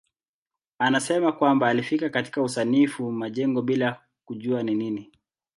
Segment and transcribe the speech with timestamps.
[0.79, 5.11] Anasema kwamba alifika katika usanifu majengo bila kujua ni nini.